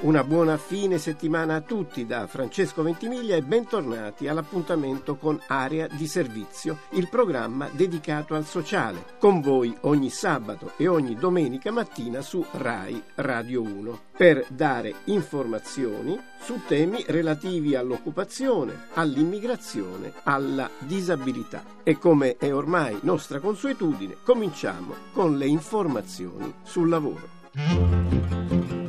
Una 0.00 0.22
buona 0.22 0.56
fine 0.58 0.96
settimana 0.96 1.56
a 1.56 1.60
tutti 1.60 2.06
da 2.06 2.28
Francesco 2.28 2.84
Ventimiglia 2.84 3.34
e 3.34 3.42
bentornati 3.42 4.28
all'appuntamento 4.28 5.16
con 5.16 5.40
Area 5.48 5.88
di 5.88 6.06
Servizio, 6.06 6.78
il 6.90 7.08
programma 7.08 7.68
dedicato 7.72 8.36
al 8.36 8.46
sociale, 8.46 9.04
con 9.18 9.40
voi 9.40 9.76
ogni 9.80 10.08
sabato 10.08 10.70
e 10.76 10.86
ogni 10.86 11.16
domenica 11.16 11.72
mattina 11.72 12.22
su 12.22 12.46
RAI 12.48 13.02
Radio 13.16 13.60
1, 13.62 14.00
per 14.16 14.46
dare 14.50 14.94
informazioni 15.06 16.16
su 16.40 16.60
temi 16.68 17.02
relativi 17.08 17.74
all'occupazione, 17.74 18.86
all'immigrazione, 18.94 20.12
alla 20.22 20.70
disabilità. 20.78 21.64
E 21.82 21.98
come 21.98 22.36
è 22.36 22.54
ormai 22.54 23.00
nostra 23.02 23.40
consuetudine, 23.40 24.18
cominciamo 24.22 24.94
con 25.12 25.36
le 25.36 25.48
informazioni 25.48 26.54
sul 26.62 26.88
lavoro. 26.88 28.86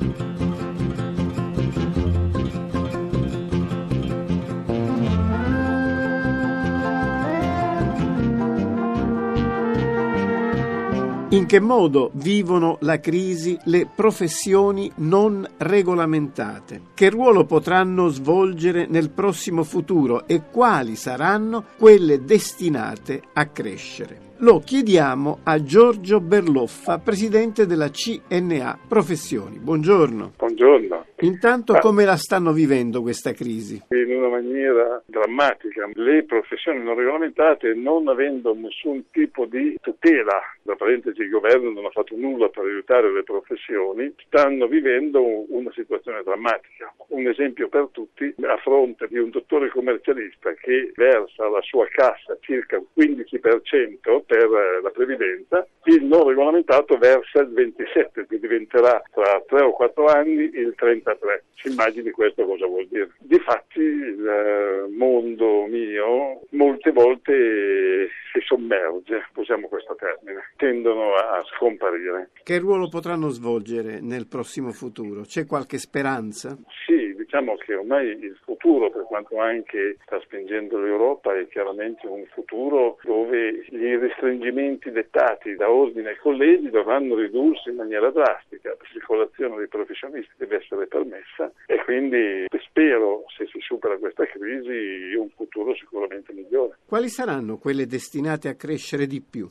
In 11.31 11.45
che 11.45 11.59
modo 11.59 12.09
vivono 12.15 12.77
la 12.81 12.99
crisi 12.99 13.55
le 13.65 13.87
professioni 13.95 14.91
non 14.95 15.47
regolamentate? 15.57 16.81
Che 16.95 17.09
ruolo 17.11 17.45
potranno 17.45 18.07
svolgere 18.07 18.87
nel 18.87 19.11
prossimo 19.11 19.63
futuro 19.63 20.25
e 20.25 20.41
quali 20.49 20.95
saranno 20.95 21.65
quelle 21.77 22.23
destinate 22.25 23.21
a 23.33 23.45
crescere? 23.45 24.29
Lo 24.37 24.59
chiediamo 24.59 25.41
a 25.43 25.61
Giorgio 25.61 26.19
Berloffa, 26.19 26.97
presidente 26.97 27.67
della 27.67 27.91
CNA 27.91 28.79
Professioni. 28.87 29.59
Buongiorno. 29.59 30.31
Buongiorno. 30.35 31.08
Intanto 31.21 31.77
come 31.79 32.05
la 32.05 32.15
stanno 32.15 32.53
vivendo 32.53 33.01
questa 33.01 33.33
crisi? 33.33 33.81
In 33.89 34.15
una 34.15 34.29
maniera 34.29 35.01
drammatica. 35.05 35.89
Le 35.93 36.23
professioni 36.23 36.81
non 36.81 36.95
regolamentate, 36.95 37.73
non 37.73 38.07
avendo 38.07 38.53
nessun 38.53 39.09
tipo 39.11 39.45
di 39.45 39.75
tutela, 39.81 40.39
da 40.61 40.75
parentesi 40.75 41.21
il 41.21 41.29
governo 41.29 41.71
non 41.71 41.85
ha 41.85 41.89
fatto 41.89 42.15
nulla 42.15 42.47
per 42.47 42.63
aiutare 42.63 43.11
le 43.11 43.23
professioni, 43.23 44.13
stanno 44.25 44.67
vivendo 44.67 45.21
una 45.53 45.71
situazione 45.73 46.23
drammatica. 46.23 46.93
Un 47.09 47.27
esempio 47.27 47.67
per 47.67 47.89
tutti, 47.91 48.33
a 48.43 48.57
fronte 48.57 49.07
di 49.07 49.17
un 49.17 49.29
dottore 49.29 49.69
commercialista 49.69 50.53
che 50.53 50.91
versa 50.95 51.49
la 51.49 51.61
sua 51.61 51.87
cassa 51.89 52.37
circa 52.39 52.77
il 52.77 52.87
15% 52.95 54.21
per 54.25 54.43
eh, 54.43 54.81
la 54.81 54.89
previdenza, 54.91 55.67
il 55.85 56.03
non 56.03 56.27
regolamentato 56.27 56.97
versa 56.97 57.41
il 57.41 57.49
27%, 57.49 58.27
che 58.27 58.39
diventerà 58.39 59.01
tra 59.11 59.43
3 59.47 59.61
o 59.61 59.71
4 59.71 60.05
anni 60.05 60.49
il 60.53 60.73
33%. 61.13 61.41
Si 61.55 61.67
immagini 61.69 62.11
questo 62.11 62.45
cosa 62.45 62.65
vuol 62.65 62.87
dire. 62.87 63.11
Difatti 63.19 63.79
il 63.79 64.27
eh, 64.27 64.89
mondo 64.95 65.65
mio 65.65 66.41
molte 66.51 66.91
volte 66.91 68.07
si 68.31 68.39
sommerge, 68.45 69.27
usiamo 69.35 69.67
questo 69.67 69.95
termine, 69.95 70.51
tendono 70.55 71.15
a 71.15 71.43
scomparire. 71.55 72.29
Che 72.43 72.57
ruolo 72.59 72.87
potranno 72.87 73.29
svolgere 73.29 73.99
nel 73.99 74.27
prossimo 74.27 74.71
futuro? 74.71 75.21
C'è 75.21 75.45
qualche 75.45 75.77
speranza? 75.77 76.57
Sì, 76.85 77.08
diciamo 77.29 77.57
che 77.57 77.75
ormai 77.75 78.07
il 78.07 78.35
futuro, 78.43 78.89
per 78.89 79.03
quanto 79.03 79.37
anche 79.37 79.97
sta 80.01 80.19
spingendo 80.21 80.79
l'Europa, 80.79 81.37
è 81.37 81.47
chiaramente 81.47 82.07
un 82.07 82.25
futuro 82.33 82.97
dove 83.03 83.65
gli 83.69 83.95
restringimenti 83.97 84.89
dettati 84.89 85.55
da 85.55 85.69
ordine 85.69 86.11
e 86.11 86.17
collegi 86.17 86.71
dovranno 86.71 87.13
ridursi 87.13 87.69
in 87.69 87.75
maniera 87.75 88.09
drastica. 88.09 88.69
La 88.69 88.85
circolazione 88.91 89.57
dei 89.57 89.67
professionisti 89.67 90.31
deve 90.37 90.55
essere 90.55 90.87
permessa 90.87 91.51
e 91.67 91.77
quindi 91.83 92.47
spero, 92.67 93.25
se 93.37 93.45
si 93.45 93.59
supera 93.59 93.95
questa 93.97 94.25
crisi, 94.25 95.13
un 95.13 95.29
futuro 95.29 95.75
sicuramente 95.75 96.33
migliore. 96.33 96.77
Quali 96.87 97.09
saranno 97.09 97.57
quelle 97.57 97.85
destinate 97.85 98.47
a 98.47 98.55
crescere 98.55 99.05
di 99.05 99.21
più? 99.21 99.47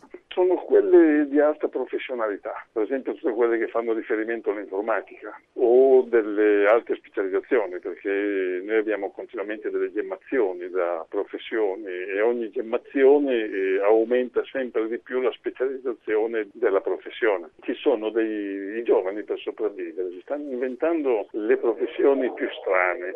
Quelle 0.89 1.29
di 1.29 1.39
alta 1.39 1.69
professionalità, 1.69 2.67
per 2.73 2.83
esempio 2.83 3.15
tutte 3.15 3.33
quelle 3.33 3.59
che 3.59 3.69
fanno 3.69 3.93
riferimento 3.93 4.51
all'informatica 4.51 5.39
o 5.55 6.03
delle 6.03 6.67
alte 6.67 6.97
specializzazioni, 6.97 7.79
perché 7.79 8.63
noi 8.65 8.77
abbiamo 8.77 9.11
continuamente 9.11 9.71
delle 9.71 9.93
gemmazioni 9.93 10.69
da 10.71 11.05
professioni 11.09 11.87
e 11.87 12.21
ogni 12.21 12.51
gemmazione 12.51 13.35
eh, 13.35 13.81
aumenta 13.83 14.43
sempre 14.45 14.89
di 14.89 14.99
più 14.99 15.21
la 15.21 15.33
specializzazione 15.33 16.49
della 16.53 16.81
professione. 16.81 17.51
Ci 17.61 17.75
sono 17.75 18.11
dei 18.11 18.83
giovani 18.83 19.23
per 19.23 19.39
sopravvivere, 19.39 20.11
si 20.11 20.21
stanno 20.23 20.51
inventando 20.51 21.29
le 21.33 21.57
professioni 21.59 22.33
più 22.33 22.49
strane. 22.61 23.13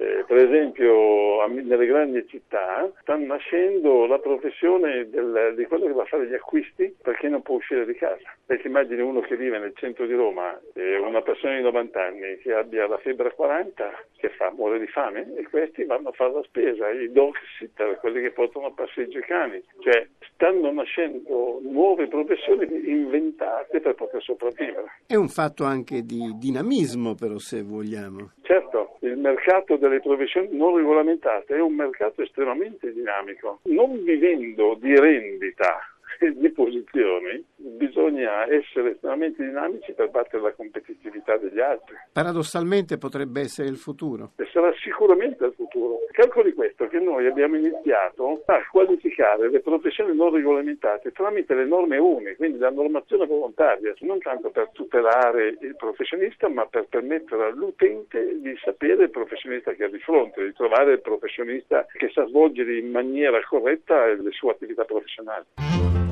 Eh, 0.00 0.24
per 0.26 0.36
esempio 0.36 1.44
nelle 1.46 1.86
grandi 1.86 2.24
città 2.28 2.88
sta 3.00 3.16
nascendo 3.16 4.06
la 4.06 4.18
professione 4.18 5.08
del, 5.10 5.54
di 5.56 5.64
quello 5.64 5.86
che 5.86 5.92
va 5.92 6.02
a 6.02 6.06
fare 6.06 6.28
gli 6.28 6.34
acquisti 6.34 6.94
perché 7.02 7.28
non 7.28 7.42
può 7.42 7.56
uscire 7.56 7.84
di 7.84 7.94
casa. 7.94 8.32
Perché 8.46 8.68
immagini 8.68 9.00
uno 9.00 9.20
che 9.20 9.36
vive 9.36 9.58
nel 9.58 9.74
centro 9.74 10.06
di 10.06 10.14
Roma, 10.14 10.58
eh, 10.74 10.98
una 10.98 11.20
persona 11.22 11.56
di 11.56 11.62
90 11.62 12.02
anni 12.02 12.38
che 12.38 12.52
abbia 12.52 12.86
la 12.86 12.98
febbre 12.98 13.28
a 13.28 13.32
40, 13.32 14.04
che 14.16 14.28
fa? 14.30 14.52
Muore 14.52 14.78
di 14.78 14.86
fame 14.86 15.34
e 15.36 15.42
questi 15.48 15.84
vanno 15.84 16.10
a 16.10 16.12
fare 16.12 16.32
la 16.32 16.42
spesa, 16.42 16.88
i 16.90 17.10
dog 17.10 17.34
sitter, 17.58 17.98
quelli 17.98 18.20
che 18.20 18.30
portano 18.30 18.66
a 18.66 18.72
passeggio 18.72 19.18
i 19.18 19.22
cani. 19.22 19.62
Cioè 19.80 20.06
stanno 20.34 20.70
nascendo 20.70 21.58
nuove 21.62 22.06
professioni 22.06 22.64
inventate 22.88 23.80
per 23.80 23.94
poter 23.94 24.22
sopravvivere. 24.22 25.00
È 25.06 25.16
un 25.16 25.28
fatto 25.28 25.64
anche 25.64 26.02
di 26.02 26.36
dinamismo 26.38 27.14
però 27.14 27.38
se 27.38 27.62
vogliamo. 27.62 28.32
Certo, 28.42 28.96
il 29.00 29.16
mercato 29.16 29.76
delle 29.88 30.00
professioni 30.00 30.48
non 30.52 30.76
regolamentate 30.76 31.56
è 31.56 31.60
un 31.60 31.74
mercato 31.74 32.22
estremamente 32.22 32.92
dinamico. 32.92 33.60
Non 33.64 34.02
vivendo 34.04 34.74
di 34.74 34.98
rendita 34.98 35.80
di 36.34 36.50
posizioni, 36.50 37.44
bisogna 37.56 38.46
essere 38.52 38.92
estremamente 38.92 39.44
dinamici 39.44 39.92
per 39.92 40.10
battere 40.10 40.42
la 40.42 40.52
competitività 40.52 41.36
degli 41.36 41.60
altri. 41.60 41.94
Paradossalmente 42.12 42.98
potrebbe 42.98 43.40
essere 43.40 43.68
il 43.68 43.76
futuro. 43.76 44.32
E 44.36 44.48
sarà 44.52 44.72
sicuramente 44.82 45.44
il 45.44 45.52
futuro. 45.54 45.98
Calcoli 46.10 46.52
questo, 46.52 46.88
che 46.88 46.98
noi 46.98 47.26
abbiamo 47.26 47.56
iniziato 47.56 48.42
a 48.46 48.58
qualificare 48.70 49.48
le 49.50 49.60
professioni 49.60 50.16
non 50.16 50.32
regolamentate 50.32 51.12
tramite 51.12 51.54
le 51.54 51.64
norme 51.64 51.96
UNI, 51.98 52.34
quindi 52.34 52.58
la 52.58 52.70
normazione 52.70 53.24
volontaria, 53.24 53.94
non 54.00 54.18
tanto 54.18 54.50
per 54.50 54.70
tutelare 54.72 55.56
il 55.60 55.76
professionista, 55.76 56.48
ma 56.48 56.66
per 56.66 56.86
permettere 56.88 57.44
all'utente 57.44 58.40
di 58.40 58.52
sapere 58.64 59.04
il 59.04 59.10
professionista 59.10 59.72
che 59.74 59.84
ha 59.84 59.88
di 59.88 60.00
fronte, 60.00 60.44
di 60.44 60.52
trovare 60.54 60.94
il 60.94 61.00
professionista 61.00 61.86
che 61.92 62.10
sa 62.12 62.26
svolgere 62.26 62.76
in 62.76 62.90
maniera 62.90 63.38
corretta 63.48 64.06
le 64.06 64.30
sue 64.32 64.50
attività 64.50 64.84
professionali. 64.84 66.07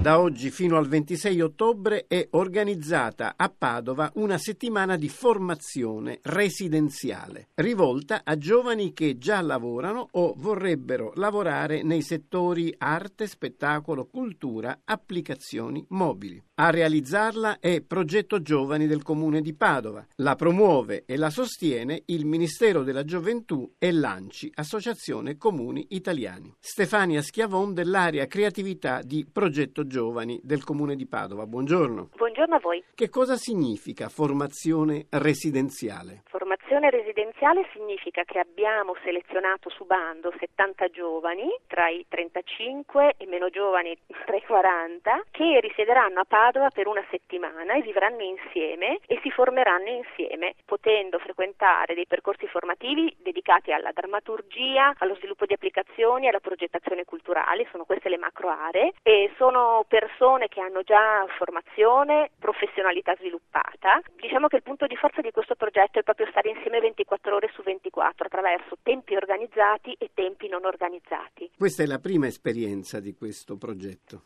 Da 0.00 0.18
oggi 0.18 0.50
fino 0.50 0.78
al 0.78 0.88
26 0.88 1.42
ottobre 1.42 2.06
è 2.08 2.26
organizzata 2.30 3.34
a 3.36 3.52
Padova 3.54 4.10
una 4.14 4.38
settimana 4.38 4.96
di 4.96 5.10
formazione 5.10 6.20
residenziale, 6.22 7.48
rivolta 7.56 8.22
a 8.24 8.38
giovani 8.38 8.94
che 8.94 9.18
già 9.18 9.42
lavorano 9.42 10.08
o 10.12 10.32
vorrebbero 10.38 11.12
lavorare 11.16 11.82
nei 11.82 12.00
settori 12.00 12.74
arte, 12.78 13.26
spettacolo, 13.26 14.06
cultura, 14.06 14.80
applicazioni 14.84 15.84
mobili. 15.90 16.42
A 16.54 16.70
realizzarla 16.70 17.58
è 17.58 17.80
Progetto 17.80 18.42
Giovani 18.42 18.86
del 18.86 19.02
Comune 19.02 19.40
di 19.40 19.54
Padova. 19.54 20.06
La 20.16 20.34
promuove 20.34 21.04
e 21.06 21.16
la 21.16 21.30
sostiene 21.30 22.02
il 22.06 22.26
Ministero 22.26 22.82
della 22.82 23.04
Gioventù 23.04 23.74
e 23.78 23.92
l'ANCI, 23.92 24.52
Associazione 24.56 25.36
Comuni 25.36 25.86
Italiani. 25.90 26.54
Stefania 26.58 27.22
Schiavon 27.22 27.72
dell'area 27.74 28.26
creatività 28.40 29.02
di 29.02 29.28
Progetto 29.30 29.86
Giovani 29.86 30.40
del 30.42 30.64
Comune 30.64 30.96
di 30.96 31.06
Padova. 31.06 31.44
Buongiorno. 31.44 32.08
Buongiorno 32.16 32.54
a 32.54 32.58
voi. 32.58 32.82
Che 32.94 33.10
cosa 33.10 33.36
significa 33.36 34.08
formazione 34.08 35.04
residenziale? 35.10 36.22
Formazione 36.24 36.88
residenziale 36.88 37.68
significa 37.74 38.24
che 38.24 38.38
abbiamo 38.38 38.96
selezionato 39.04 39.68
su 39.68 39.84
bando 39.84 40.32
70 40.38 40.88
giovani 40.88 41.54
tra 41.66 41.90
i 41.90 42.06
35 42.08 43.16
e 43.18 43.26
meno 43.26 43.50
giovani 43.50 43.94
tra 44.24 44.36
i 44.36 44.42
40 44.42 45.24
che 45.30 45.60
risiederanno 45.60 46.20
a 46.20 46.24
Padova 46.24 46.70
per 46.70 46.86
una 46.86 47.04
settimana 47.10 47.74
e 47.74 47.82
vivranno 47.82 48.22
insieme 48.22 49.00
e 49.06 49.20
si 49.22 49.30
formeranno 49.30 49.90
insieme 49.90 50.54
potendo 50.64 51.18
frequentare 51.18 51.94
dei 51.94 52.06
percorsi 52.06 52.46
formativi 52.46 53.14
dedicati 53.20 53.70
alla 53.70 53.92
drammaturgia, 53.92 54.94
allo 54.96 55.16
sviluppo 55.16 55.44
di 55.44 55.52
applicazioni, 55.52 56.28
alla 56.28 56.40
progettazione 56.40 57.04
culturale, 57.04 57.68
sono 57.70 57.84
queste 57.84 58.08
le 58.08 58.16
macro 58.16 58.28
aree 58.48 58.92
e 59.02 59.32
sono 59.36 59.84
persone 59.88 60.48
che 60.48 60.60
hanno 60.60 60.82
già 60.82 61.24
formazione, 61.36 62.30
professionalità 62.38 63.14
sviluppata. 63.16 64.00
Diciamo 64.16 64.48
che 64.48 64.56
il 64.56 64.62
punto 64.62 64.86
di 64.86 64.96
forza 64.96 65.20
di 65.20 65.30
questo 65.30 65.54
progetto 65.54 65.98
è 65.98 66.02
proprio 66.02 66.26
stare 66.30 66.50
insieme 66.50 66.80
24 66.80 67.34
ore 67.34 67.50
su 67.52 67.62
24 67.62 68.26
attraverso 68.26 68.78
tempi 68.82 69.14
organizzati 69.16 69.94
e 69.98 70.10
tempi 70.14 70.48
non 70.48 70.64
organizzati. 70.64 71.50
Questa 71.56 71.82
è 71.82 71.86
la 71.86 71.98
prima 71.98 72.26
esperienza 72.26 73.00
di 73.00 73.14
questo 73.14 73.56
progetto. 73.56 74.22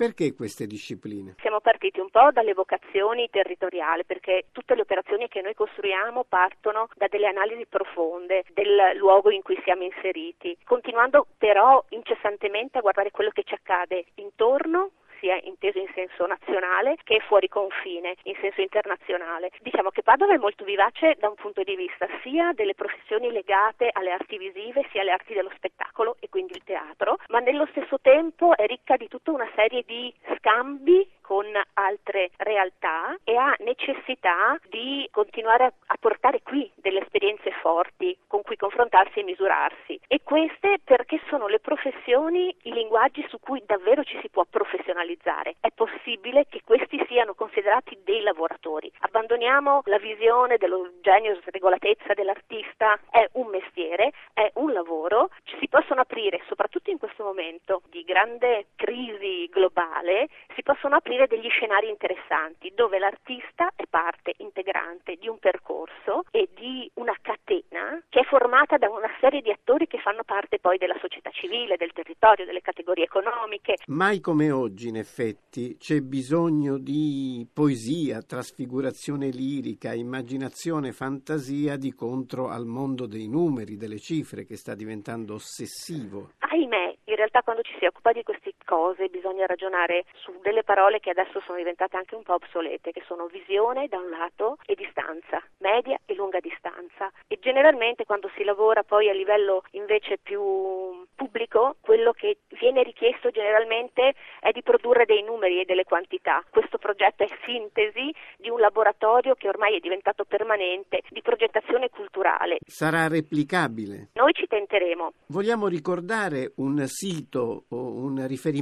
Perché 0.00 0.32
queste 0.32 0.66
discipline? 0.66 1.34
Siamo 1.42 1.60
partiti 1.60 2.00
un 2.00 2.08
po' 2.08 2.30
dalle 2.32 2.54
vocazioni 2.54 3.28
territoriali 3.28 4.06
perché 4.06 4.46
tutte 4.50 4.74
le 4.74 4.80
operazioni 4.80 5.28
che 5.28 5.42
noi 5.42 5.52
costruiamo 5.52 6.24
partono 6.26 6.88
da 6.96 7.06
delle 7.10 7.26
analisi 7.26 7.66
profonde 7.66 8.44
del 8.54 8.96
luogo 8.96 9.30
in 9.30 9.42
cui 9.42 9.60
siamo 9.62 9.82
inseriti, 9.82 10.56
continuando 10.64 11.26
però 11.36 11.84
incessantemente 11.90 12.78
a 12.78 12.80
guardare 12.80 13.10
quello 13.10 13.28
che 13.28 13.42
ci 13.42 13.52
accade 13.52 14.06
intorno 14.14 14.92
sia 15.20 15.38
inteso 15.44 15.78
in 15.78 15.88
senso 15.94 16.26
nazionale 16.26 16.96
che 17.04 17.20
fuori 17.20 17.48
confine, 17.48 18.16
in 18.24 18.34
senso 18.40 18.60
internazionale. 18.60 19.50
Diciamo 19.60 19.90
che 19.90 20.02
Padova 20.02 20.34
è 20.34 20.38
molto 20.38 20.64
vivace 20.64 21.16
da 21.18 21.28
un 21.28 21.34
punto 21.34 21.62
di 21.62 21.76
vista 21.76 22.08
sia 22.22 22.52
delle 22.54 22.74
professioni 22.74 23.30
legate 23.30 23.90
alle 23.92 24.10
arti 24.10 24.38
visive, 24.38 24.86
sia 24.90 25.02
alle 25.02 25.12
arti 25.12 25.34
dello 25.34 25.50
spettacolo 25.54 26.16
e 26.18 26.28
quindi 26.28 26.54
il 26.54 26.64
teatro, 26.64 27.18
ma 27.28 27.38
nello 27.38 27.66
stesso 27.70 28.00
tempo 28.00 28.56
è 28.56 28.66
ricca 28.66 28.96
di 28.96 29.08
tutta 29.08 29.30
una 29.30 29.48
serie 29.54 29.84
di 29.86 30.12
scambi 30.36 31.06
con 31.30 31.46
altre 31.74 32.30
realtà 32.38 33.16
e 33.22 33.36
ha 33.36 33.54
necessità 33.60 34.58
di 34.68 35.06
continuare 35.12 35.74
a, 35.86 35.94
portare 36.00 36.42
qui 36.42 36.68
delle 36.74 37.02
esperienze 37.02 37.52
forti 37.62 38.18
con 38.26 38.42
cui 38.42 38.56
confrontarsi 38.56 39.20
e 39.20 39.22
misurarsi. 39.22 40.00
E 40.08 40.22
queste 40.24 40.80
perché 40.82 41.20
sono 41.28 41.46
le 41.46 41.60
professioni, 41.60 42.52
i 42.62 42.72
linguaggi 42.72 43.24
su 43.28 43.38
cui 43.38 43.62
davvero 43.64 44.02
ci 44.02 44.18
si 44.20 44.28
può 44.28 44.44
professionalizzare. 44.44 45.54
È 45.60 45.70
possibile 45.72 46.46
che 46.48 46.62
questi 46.64 47.00
siano 47.06 47.34
considerati 47.34 47.96
dei 48.02 48.22
lavoratori. 48.22 48.90
Abbandoniamo 48.98 49.82
la 49.84 49.98
visione 49.98 50.56
dello 50.56 50.94
genio 51.00 51.38
sregolatezza 51.46 52.12
dell'artista, 52.14 52.98
è 53.08 53.28
un 53.34 53.46
mestiere, 53.50 54.10
è 54.32 54.50
un 54.54 54.72
lavoro, 54.72 55.30
ci 55.50 55.56
si 55.58 55.68
possono 55.68 56.02
aprire, 56.02 56.40
soprattutto 56.46 56.90
in 56.90 56.98
questo 56.98 57.24
momento 57.24 57.82
di 57.90 58.04
grande 58.04 58.66
crisi 58.76 59.48
globale, 59.50 60.28
si 60.54 60.62
possono 60.62 60.94
aprire 60.94 61.26
degli 61.26 61.48
scenari 61.48 61.88
interessanti 61.88 62.70
dove 62.72 63.00
l'artista 63.00 63.72
è 63.74 63.84
parte 63.90 64.34
integrante 64.38 65.16
di 65.16 65.26
un 65.26 65.38
percorso 65.38 66.22
e 66.30 66.48
di 66.54 66.88
una 66.94 67.16
catena 67.20 68.00
che 68.08 68.20
è 68.20 68.24
formata 68.24 68.76
da 68.76 68.88
una 68.88 69.10
serie 69.18 69.40
di 69.40 69.50
attori 69.50 69.88
che 69.88 69.98
fanno 69.98 70.22
parte 70.22 70.60
poi 70.60 70.78
della 70.78 70.96
società 71.00 71.30
civile, 71.30 71.76
del 71.76 71.92
territorio, 71.92 72.44
delle 72.44 72.60
categorie 72.60 73.04
economiche. 73.04 73.74
Mai 73.86 74.20
come 74.20 74.52
oggi, 74.52 74.88
in 74.88 74.96
effetti, 74.96 75.76
c'è 75.78 76.00
bisogno 76.00 76.78
di 76.78 77.44
poesia, 77.52 78.22
trasfigurazione 78.22 79.30
lirica, 79.30 79.92
immaginazione, 79.92 80.92
fantasia 80.92 81.76
di 81.76 81.92
contro 81.92 82.48
al 82.48 82.66
mondo 82.66 83.06
dei 83.06 83.26
numeri, 83.28 83.76
delle 83.76 83.98
cifre 83.98 84.44
che 84.44 84.56
sta 84.56 84.76
diventando 84.76 85.38
ossessivo. 85.50 86.30
Ahimè, 86.38 86.96
in 87.04 87.16
realtà 87.16 87.42
quando 87.42 87.62
ci 87.62 87.74
si 87.78 87.84
occupa 87.84 88.12
di 88.12 88.22
queste 88.22 88.39
cose 88.70 89.08
bisogna 89.08 89.46
ragionare 89.46 90.04
su 90.22 90.30
delle 90.42 90.62
parole 90.62 91.00
che 91.00 91.10
adesso 91.10 91.40
sono 91.44 91.58
diventate 91.58 91.96
anche 91.96 92.14
un 92.14 92.22
po' 92.22 92.34
obsolete, 92.34 92.92
che 92.92 93.02
sono 93.04 93.26
visione 93.26 93.88
da 93.88 93.98
un 93.98 94.10
lato 94.10 94.58
e 94.64 94.76
distanza, 94.76 95.42
media 95.58 95.98
e 96.06 96.14
lunga 96.14 96.38
distanza. 96.38 97.10
E 97.26 97.40
generalmente 97.40 98.04
quando 98.04 98.30
si 98.36 98.44
lavora 98.44 98.84
poi 98.84 99.08
a 99.08 99.12
livello 99.12 99.64
invece 99.72 100.18
più 100.22 101.04
pubblico, 101.16 101.78
quello 101.80 102.12
che 102.12 102.38
viene 102.60 102.84
richiesto 102.84 103.30
generalmente 103.30 104.14
è 104.38 104.52
di 104.52 104.62
produrre 104.62 105.04
dei 105.04 105.24
numeri 105.24 105.60
e 105.60 105.64
delle 105.64 105.82
quantità. 105.82 106.44
Questo 106.48 106.78
progetto 106.78 107.24
è 107.24 107.28
sintesi 107.44 108.14
di 108.36 108.50
un 108.50 108.60
laboratorio 108.60 109.34
che 109.34 109.48
ormai 109.48 109.74
è 109.74 109.80
diventato 109.80 110.22
permanente 110.24 111.02
di 111.08 111.22
progettazione 111.22 111.88
culturale. 111.88 112.58
Sarà 112.64 113.08
replicabile? 113.08 114.10
Noi 114.14 114.32
ci 114.32 114.46
tenteremo. 114.46 115.12
Vogliamo 115.26 115.66
ricordare 115.66 116.52
un 116.56 116.86
sito 116.86 117.64
o 117.68 117.76
un 117.76 118.24
riferimento 118.28 118.58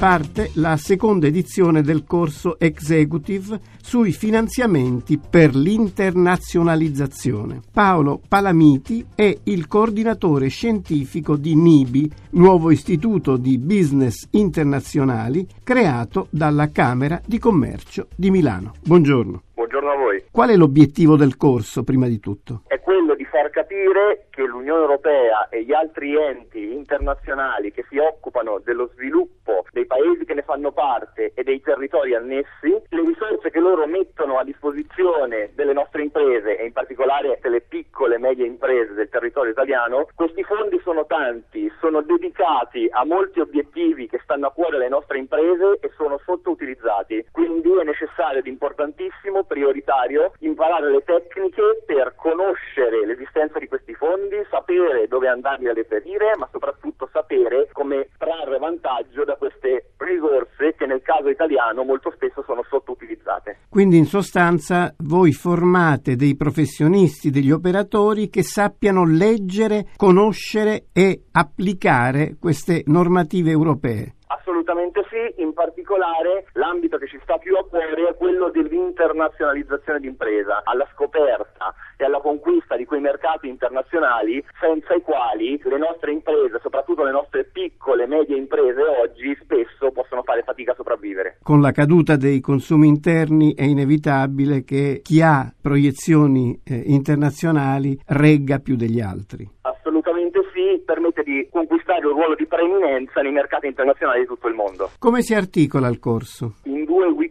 parte 0.00 0.50
la 0.54 0.78
seconda 0.78 1.26
edizione 1.26 1.82
del 1.82 2.04
corso 2.06 2.58
Executive 2.58 3.60
sui 3.82 4.12
finanziamenti 4.12 5.18
per 5.18 5.54
l'internazionalizzazione. 5.54 7.60
Paolo 7.70 8.18
Palamiti 8.26 9.04
è 9.14 9.36
il 9.44 9.66
coordinatore 9.66 10.48
scientifico 10.48 11.36
di 11.36 11.54
NIBI, 11.54 12.10
nuovo 12.30 12.70
istituto 12.70 13.36
di 13.36 13.58
business 13.58 14.26
internazionali 14.30 15.46
creato 15.62 16.28
dalla 16.30 16.70
Camera 16.70 17.20
di 17.26 17.38
Commercio 17.38 18.06
di 18.16 18.30
Milano. 18.30 18.72
Buongiorno. 18.82 19.42
Buongiorno 19.52 19.90
a 19.90 19.96
voi. 19.96 20.24
Qual 20.30 20.48
è 20.48 20.56
l'obiettivo 20.56 21.16
del 21.16 21.36
corso, 21.36 21.82
prima 21.82 22.08
di 22.08 22.18
tutto? 22.18 22.62
È 22.66 22.80
quello 22.80 22.99
di 23.14 23.24
far 23.24 23.50
capire 23.50 24.26
che 24.30 24.42
l'Unione 24.42 24.80
Europea 24.80 25.48
e 25.48 25.62
gli 25.62 25.72
altri 25.72 26.16
enti 26.16 26.72
internazionali 26.72 27.72
che 27.72 27.84
si 27.88 27.98
occupano 27.98 28.58
dello 28.58 28.90
sviluppo 28.94 29.64
dei 29.70 29.86
paesi 29.86 30.24
che 30.24 30.34
ne 30.34 30.42
fanno 30.42 30.72
parte 30.72 31.32
e 31.34 31.42
dei 31.42 31.60
territori 31.60 32.14
annessi, 32.14 32.70
le 32.88 33.00
risorse 33.00 33.50
che 33.50 33.60
loro 33.60 33.86
mettono 33.86 34.38
a 34.38 34.44
disposizione 34.44 35.50
delle 35.54 35.72
nostre 35.72 36.02
imprese 36.02 36.58
e 36.58 36.64
in 36.64 36.72
particolare 36.72 37.38
delle 37.42 37.60
piccole 37.60 38.16
e 38.16 38.18
medie 38.18 38.46
imprese 38.46 38.94
del 38.94 39.08
territorio 39.08 39.52
italiano, 39.52 40.08
questi 40.14 40.42
fondi 40.42 40.80
sono 40.82 41.06
tanti, 41.06 41.70
sono 41.80 42.00
dedicati 42.02 42.88
a 42.90 43.04
molti 43.04 43.40
obiettivi 43.40 44.08
che 44.08 44.20
stanno 44.22 44.48
a 44.48 44.52
cuore 44.52 44.76
alle 44.76 44.88
nostre 44.88 45.18
imprese 45.18 45.78
e 45.80 45.90
sono 45.96 46.20
sottoutilizzati. 46.24 47.26
Quindi 47.30 47.70
è 47.78 47.84
necessario 47.84 48.40
ed 48.40 48.46
importantissimo, 48.46 49.44
prioritario, 49.44 50.32
imparare 50.40 50.90
le 50.90 51.02
tecniche 51.04 51.82
per 51.86 52.14
conoscere 52.16 53.06
l'esistenza 53.06 53.58
di 53.58 53.68
questi 53.68 53.94
fondi, 53.94 54.44
sapere 54.50 55.08
dove 55.08 55.19
andarli 55.30 55.68
a 55.68 55.72
reperire, 55.72 56.36
ma 56.36 56.48
soprattutto 56.52 57.08
sapere 57.12 57.68
come 57.72 58.08
trarre 58.18 58.58
vantaggio 58.58 59.24
da 59.24 59.36
queste 59.36 59.92
risorse 59.96 60.74
che 60.76 60.86
nel 60.86 61.02
caso 61.02 61.28
italiano 61.28 61.82
molto 61.84 62.10
spesso 62.10 62.42
sono 62.42 62.62
sottoutilizzate. 62.68 63.60
Quindi 63.68 63.98
in 63.98 64.06
sostanza 64.06 64.94
voi 64.98 65.32
formate 65.32 66.16
dei 66.16 66.36
professionisti, 66.36 67.30
degli 67.30 67.50
operatori 67.50 68.28
che 68.28 68.42
sappiano 68.42 69.04
leggere, 69.04 69.86
conoscere 69.96 70.86
e 70.92 71.22
applicare 71.32 72.36
queste 72.38 72.82
normative 72.86 73.50
europee. 73.50 74.14
Assolutamente 74.26 75.04
sì, 75.10 75.42
in 75.42 75.52
particolare 75.52 76.46
l'ambito 76.52 76.98
che 76.98 77.08
ci 77.08 77.18
sta 77.22 77.36
più 77.38 77.56
a 77.56 77.66
cuore 77.66 78.08
è 78.08 78.14
quello 78.16 78.48
dell'internazionalizzazione 78.50 79.98
d'impresa, 79.98 80.62
alla 80.64 80.86
scoperta 80.92 81.74
e 81.96 82.04
alla 82.04 82.20
conquista 82.20 82.76
di 82.76 82.84
quei 82.84 83.00
mercati 83.40 83.48
internazionali 83.48 84.44
senza 84.60 84.94
i 84.94 85.00
quali 85.00 85.60
le 85.62 85.78
nostre 85.78 86.12
imprese, 86.12 86.58
soprattutto 86.60 87.02
le 87.02 87.10
nostre 87.10 87.44
piccole 87.44 88.04
e 88.04 88.06
medie 88.06 88.36
imprese 88.36 88.80
oggi 88.82 89.36
spesso 89.40 89.90
possono 89.90 90.22
fare 90.22 90.42
fatica 90.42 90.72
a 90.72 90.74
sopravvivere. 90.74 91.38
Con 91.42 91.60
la 91.60 91.72
caduta 91.72 92.16
dei 92.16 92.40
consumi 92.40 92.86
interni 92.86 93.54
è 93.54 93.64
inevitabile 93.64 94.62
che 94.64 95.00
chi 95.02 95.22
ha 95.22 95.52
proiezioni 95.60 96.60
eh, 96.64 96.82
internazionali 96.86 97.98
regga 98.06 98.58
più 98.58 98.76
degli 98.76 99.00
altri 99.00 99.48
permette 100.90 101.22
di 101.22 101.48
conquistare 101.52 102.04
un 102.04 102.14
ruolo 102.14 102.34
di 102.34 102.46
preeminenza 102.46 103.20
nei 103.20 103.30
mercati 103.30 103.68
internazionali 103.68 104.20
di 104.20 104.26
tutto 104.26 104.48
il 104.48 104.54
mondo. 104.54 104.90
Come 104.98 105.22
si 105.22 105.34
articola 105.34 105.86
il 105.86 106.00
corso? 106.00 106.54
In 106.64 106.84
due 106.84 107.06
weekend 107.06 107.29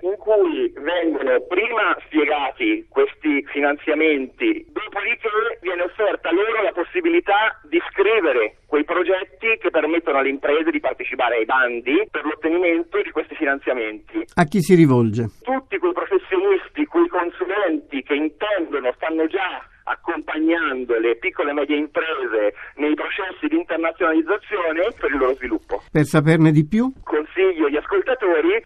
in 0.00 0.16
cui 0.18 0.72
vengono 0.78 1.40
prima 1.42 1.96
spiegati 2.06 2.86
questi 2.88 3.44
finanziamenti, 3.52 4.64
dopodiché 4.72 5.28
viene 5.60 5.82
offerta 5.82 6.32
loro 6.32 6.62
la 6.62 6.72
possibilità 6.72 7.60
di 7.68 7.78
scrivere 7.90 8.56
quei 8.66 8.84
progetti 8.84 9.58
che 9.60 9.70
permettono 9.70 10.18
alle 10.18 10.30
imprese 10.30 10.70
di 10.70 10.80
partecipare 10.80 11.36
ai 11.36 11.44
bandi 11.44 12.08
per 12.10 12.24
l'ottenimento 12.24 13.00
di 13.02 13.10
questi 13.10 13.34
finanziamenti. 13.34 14.24
A 14.34 14.44
chi 14.44 14.60
si 14.60 14.74
rivolge? 14.74 15.28
Tutti 15.42 15.78
quei 15.78 15.92
professionisti, 15.92 16.86
quei 16.86 17.08
consulenti 17.08 18.02
che 18.02 18.14
intendono, 18.14 18.92
stanno 18.96 19.26
già 19.26 19.62
accompagnando 19.84 20.94
piccole 21.18 21.50
e 21.50 21.52
medie 21.52 21.76
imprese 21.76 22.54
nei 22.76 22.94
processi 22.94 23.46
di 23.48 23.56
internazionalizzazione 23.56 24.92
per 24.98 25.10
il 25.10 25.18
loro 25.18 25.34
sviluppo. 25.34 25.82
Per 25.90 26.04
saperne 26.04 26.50
di 26.52 26.66
più? 26.66 26.92
Consiglio 27.02 27.66
agli 27.66 27.76
ascoltatori 27.76 28.07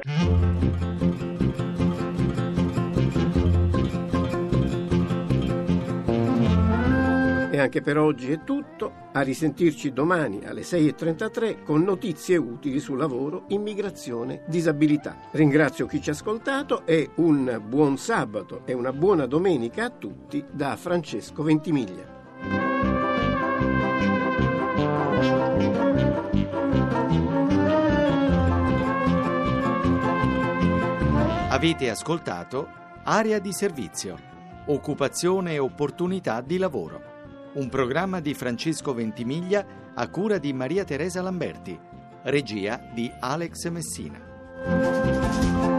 E 7.54 7.60
anche 7.60 7.82
per 7.82 7.98
oggi 7.98 8.32
è 8.32 8.46
tutto. 8.46 9.10
A 9.12 9.20
risentirci 9.20 9.92
domani 9.92 10.46
alle 10.46 10.62
6.33 10.62 11.64
con 11.64 11.84
notizie 11.84 12.38
utili 12.38 12.80
su 12.80 12.96
lavoro, 12.96 13.44
immigrazione, 13.50 14.44
disabilità. 14.48 15.18
Ringrazio 15.32 15.86
chi 15.86 16.02
ci 16.02 16.10
ha 16.10 16.14
ascoltato 16.14 16.86
e 16.86 17.10
un 17.16 17.62
buon 17.68 17.98
sabato 17.98 18.62
e 18.64 18.72
una 18.72 18.94
buona 18.94 19.26
domenica 19.26 19.84
a 19.84 19.90
tutti 19.90 20.46
da 20.50 20.78
Francesco 20.78 21.44
Ventimiglia. 21.44 22.20
Avete 31.50 31.90
ascoltato 31.90 32.70
Area 33.04 33.40
di 33.40 33.52
servizio, 33.52 34.18
occupazione 34.68 35.54
e 35.54 35.60
opportunità 35.60 36.40
di 36.40 36.58
lavoro. 36.58 37.11
Un 37.54 37.68
programma 37.68 38.22
di 38.22 38.34
Francesco 38.34 38.94
Ventimiglia 38.94 39.66
a 39.94 40.08
cura 40.08 40.38
di 40.38 40.54
Maria 40.54 40.86
Teresa 40.86 41.22
Lamberti, 41.22 41.78
regia 42.24 42.82
di 42.94 43.12
Alex 43.20 43.68
Messina. 43.68 45.71